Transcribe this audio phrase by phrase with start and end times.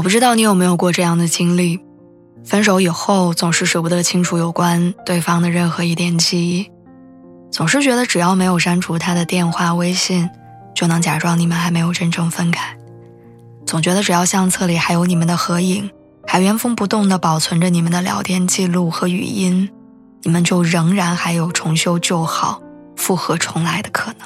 [0.00, 1.78] 我不知道你有没有过这样的经历：
[2.42, 6.70] 分手以后，总是舍不得清除有关对方的任何一点记忆，
[7.50, 10.30] 总是觉得只要没有删除他的电话、微信，
[10.74, 12.78] 就能假装你们还没有真正分开；
[13.66, 15.90] 总觉得只要相册里还有你们的合影，
[16.26, 19.68] 还原封不动地保存着你们的聊天记录和语音，
[20.22, 22.62] 你们就仍然还有重修旧好、
[22.96, 24.19] 复合重来的可能。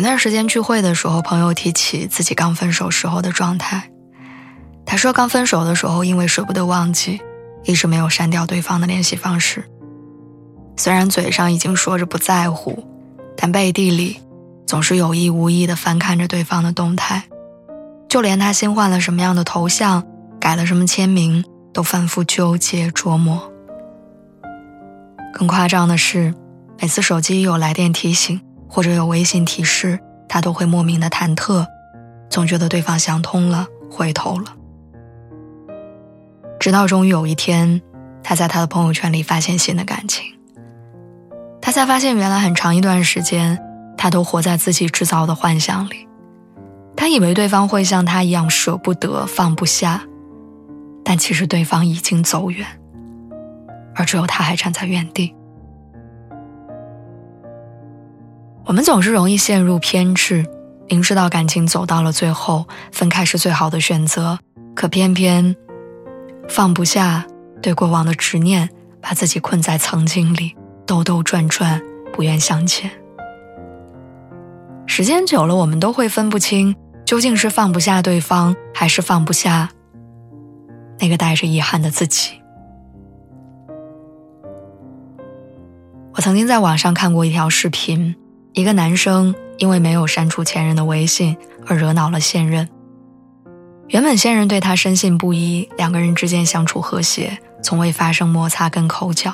[0.00, 3.90] 前段时间聚会的时候，朋友提起自己刚分手时候的状态。
[4.86, 7.20] 他说，刚分手的时候，因为舍不得忘记，
[7.64, 9.62] 一直没有删掉对方的联系方式。
[10.74, 12.82] 虽然嘴上已经说着不在乎，
[13.36, 14.18] 但背地里
[14.66, 17.24] 总是有意无意地翻看着对方的动态，
[18.08, 20.02] 就连他新换了什么样的头像，
[20.40, 23.52] 改了什么签名，都反复纠结琢磨。
[25.34, 26.34] 更夸张的是，
[26.80, 28.40] 每次手机有来电提醒。
[28.70, 31.66] 或者有微信提示，他都会莫名的忐忑，
[32.30, 34.54] 总觉得对方想通了，回头了。
[36.60, 37.82] 直到终于有一天，
[38.22, 40.24] 他在他的朋友圈里发现新的感情，
[41.60, 43.58] 他才发现原来很长一段时间，
[43.96, 46.06] 他都活在自己制造的幻想里。
[46.96, 50.02] 他以为对方会像他一样舍不得、放不下，
[51.02, 52.66] 但其实对方已经走远，
[53.94, 55.34] 而只有他还站在原地。
[58.70, 60.46] 我们总是容易陷入偏执，
[60.88, 64.38] 明知道感情走到了最后，分开是最好的选择，
[64.76, 65.56] 可偏偏
[66.48, 67.26] 放不下
[67.60, 70.54] 对过往的执念，把自己困在曾经里，
[70.86, 72.88] 兜兜转转，不愿向前。
[74.86, 79.68] 时间久了，我们都会分不清，究竟是放不下对方，还是放不下
[81.00, 82.40] 那个带着遗憾的自己。
[86.14, 88.14] 我曾经在网上看过一条视频。
[88.60, 91.34] 一个男生因为没有删除前任的微信
[91.66, 92.68] 而惹恼了现任。
[93.88, 99.32] 原本现任对他深信不疑，两个人之间相处和谐，从未发生摩擦跟口角。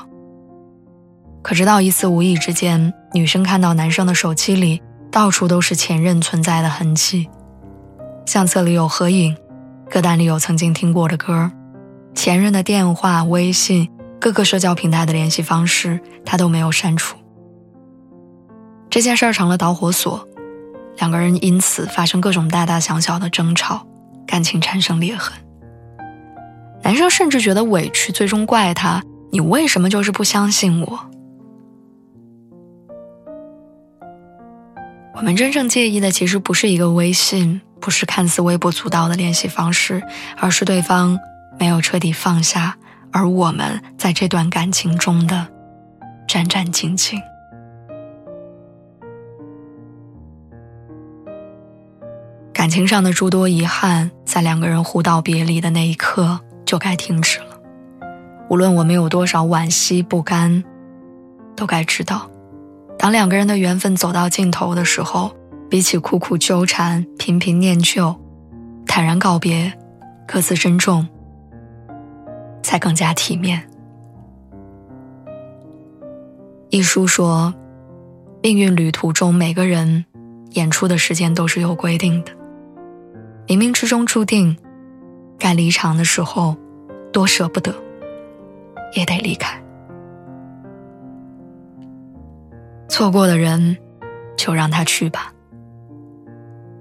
[1.42, 7.28] 可直到一次无意之间，女生看到男生的手机里到处都是前任存在的痕迹，
[8.26, 9.36] 相册里有合影，
[9.90, 11.50] 歌单里有曾经听过的歌，
[12.14, 17.16] 前任的电话、微信、各个社交平台的联系方式，他都没有删除。
[18.88, 20.26] 这件事儿成了导火索，
[20.98, 23.86] 两个人因此发生各种大大小小的争吵，
[24.26, 25.32] 感情产生裂痕。
[26.82, 29.02] 男生甚至觉得委屈，最终怪他
[29.32, 31.00] ：“你为什么就是不相信我？”
[35.16, 40.02] 我们真正介意的其实不是一个微信，不是看似微不足道的联系方式，
[40.38, 41.18] 而是对方
[41.58, 42.76] 没有彻底放下，
[43.10, 45.48] 而我们在这段感情中的
[46.28, 47.18] 战战兢兢。
[52.66, 57.60] 感情上的诸多遗憾，在两个人互道别离的那一刻就该停止了。
[58.50, 60.64] 无论我们有多少惋惜不甘，
[61.54, 62.28] 都该知道，
[62.98, 65.30] 当两个人的缘分走到尽头的时候，
[65.70, 68.12] 比起苦苦纠缠、频频念旧，
[68.84, 69.72] 坦然告别，
[70.26, 71.06] 各自珍重，
[72.64, 73.62] 才更加体面。
[76.70, 77.54] 一书说，
[78.42, 80.04] 命运旅途中每个人
[80.54, 82.32] 演出的时间都是有规定的。
[83.46, 84.56] 冥冥之中注定，
[85.38, 86.56] 该离场的时候，
[87.12, 87.72] 多舍不得，
[88.94, 89.62] 也得离开。
[92.88, 93.76] 错过的人，
[94.36, 95.32] 就让他去吧。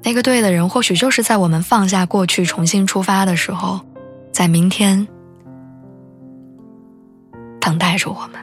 [0.01, 3.79] 那个对的人，或许就是在我们放下过去，重新出发的时候，
[4.31, 5.07] 在明天
[7.59, 8.39] 等待着我们。